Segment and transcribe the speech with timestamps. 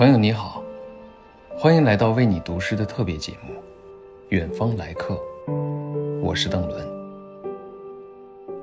[0.00, 0.64] 朋友你好，
[1.50, 3.52] 欢迎来到为你读诗的特别节目
[4.30, 5.20] 《远方来客》，
[6.22, 6.88] 我是邓伦。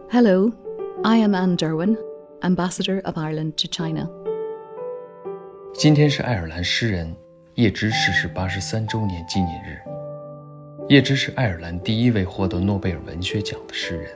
[0.09, 0.51] Hello,
[1.03, 1.95] I am Anne Derwin,
[2.41, 4.09] Ambassador of Ireland to China.
[5.75, 7.15] 今天是爱尔兰诗人
[7.53, 9.77] 叶芝逝世八十三周年纪念日。
[10.89, 14.09] 叶芝是爱尔兰第一位获得诺贝尔文学奖的诗人，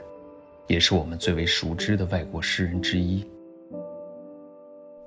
[0.66, 3.24] 也是我们最为熟知的外国诗人之一。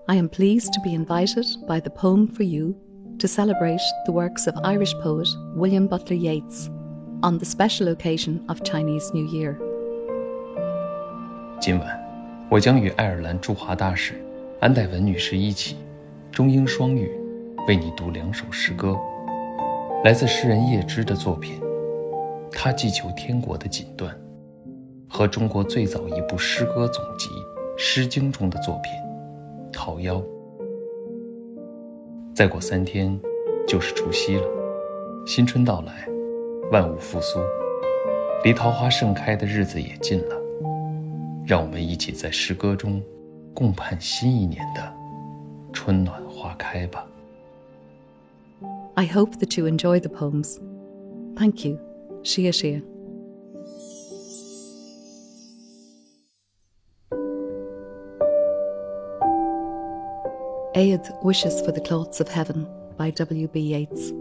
[0.08, 2.76] I am pleased to be invited by the Poem for You
[3.18, 6.70] to celebrate the works of Irish poet William Butler Yeats
[7.24, 9.58] on the special occasion of Chinese New Year.
[11.60, 12.00] 今晚，
[12.52, 14.14] 我将与爱尔兰驻华大使
[14.60, 15.76] 安黛文女士一起，
[16.32, 17.10] 中英双语，
[17.68, 18.96] 为你读两首诗歌，
[20.04, 21.60] 来自诗人叶芝的作品
[22.52, 24.06] 《他寄求天国的锦缎》，
[25.10, 27.30] 和中国最早一部诗歌总集
[27.76, 28.92] 《诗经》中的作品。
[29.76, 30.24] 桃夭。
[32.34, 33.20] 再过三天，
[33.68, 34.48] 就是除夕了。
[35.28, 36.08] 新春到来，
[36.72, 37.40] 万物复苏，
[38.44, 40.42] 离桃花盛开的日子也近了。
[41.46, 43.04] 让我们一起在诗歌中，
[43.54, 44.94] 共盼新一年的
[45.74, 47.06] 春暖花开吧。
[48.96, 50.58] I hope that you enjoy the poems.
[51.36, 51.78] Thank you.
[52.24, 52.82] Shia Shia.
[60.78, 63.58] Aed Wishes for the Cloths of Heaven by W.B.
[63.62, 64.12] Yeats.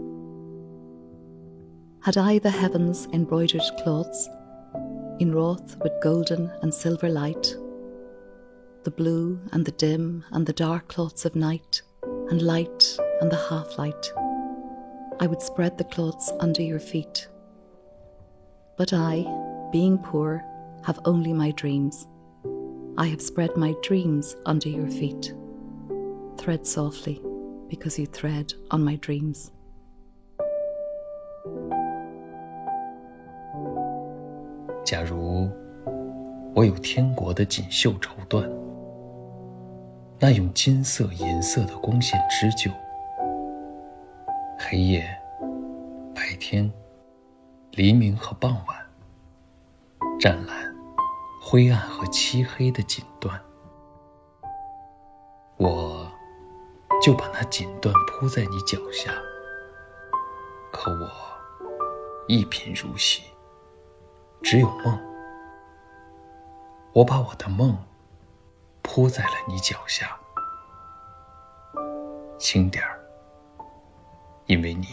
[2.01, 4.29] Had I the heavens embroidered cloths,
[5.19, 7.53] inwrought with golden and silver light,
[8.85, 13.47] the blue and the dim and the dark cloths of night, and light and the
[13.49, 14.13] half light,
[15.19, 17.27] I would spread the cloths under your feet.
[18.77, 19.25] But I,
[19.73, 20.41] being poor,
[20.85, 22.07] have only my dreams.
[22.97, 25.33] I have spread my dreams under your feet
[26.37, 27.21] Thread softly
[27.69, 29.47] because you thread on my dreams.
[34.83, 35.49] 假如
[36.53, 38.47] 我有天国的锦绣绸缎，
[40.19, 42.71] 那用金色、银色的光线织就，
[44.59, 45.03] 黑夜、
[46.13, 46.71] 白天、
[47.71, 48.77] 黎明和傍晚，
[50.19, 50.71] 湛蓝、
[51.41, 53.31] 灰暗和漆黑的锦缎，
[55.57, 56.04] 我。
[57.05, 59.13] 就把那锦缎铺在你脚下，
[60.71, 61.07] 可我
[62.27, 63.21] 一贫如洗，
[64.41, 64.99] 只有梦。
[66.93, 67.77] 我把我的梦
[68.81, 70.19] 铺在了你脚下，
[72.39, 72.99] 轻点儿，
[74.47, 74.87] 因为你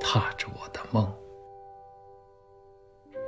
[0.00, 1.04] 踏着我的梦。《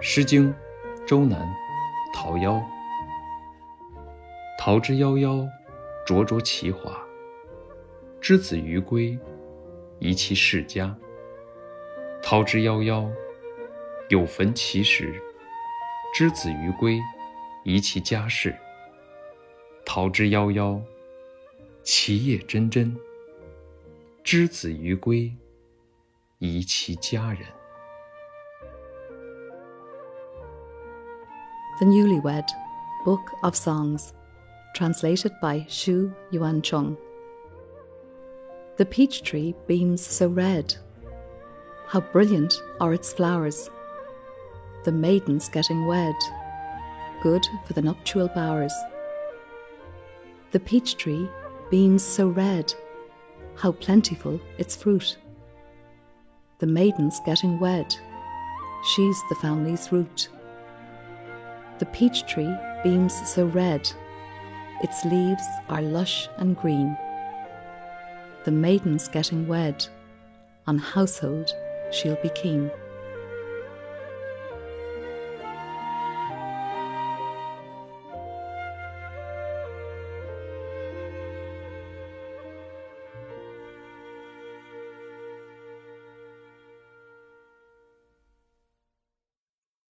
[0.00, 0.50] 诗经·
[1.04, 1.46] 周南·
[2.14, 2.52] 桃夭》。
[4.66, 5.46] 桃之夭夭，
[6.06, 6.98] 灼灼其华。
[8.18, 9.18] 之子于归，
[9.98, 10.96] 宜其室家。
[12.22, 13.06] 桃之夭夭，
[14.08, 15.20] 有逢其实。
[16.14, 16.98] 之子于归，
[17.64, 18.56] 宜其家室。
[19.84, 20.80] 桃之夭夭，
[21.82, 22.90] 其叶蓁蓁。
[24.22, 25.30] 之子于归，
[26.38, 27.40] 宜其家人。
[31.78, 32.48] The Newlywed
[33.04, 34.08] Book of Songs
[34.74, 36.98] translated by Xu Yuancheng.
[38.76, 40.74] The peach tree beams so red.
[41.86, 43.70] How brilliant are its flowers.
[44.84, 46.14] The maiden's getting wed,
[47.22, 48.74] good for the nuptial bowers.
[50.50, 51.28] The peach tree
[51.70, 52.74] beams so red.
[53.54, 55.16] How plentiful its fruit.
[56.58, 57.94] The maiden's getting wed,
[58.84, 60.28] she's the family's root.
[61.78, 62.52] The peach tree
[62.82, 63.88] beams so red
[64.84, 66.94] its leaves are lush and green.
[68.44, 69.86] The maiden's getting wed,
[70.66, 71.50] on household
[71.90, 72.70] she'll be keen.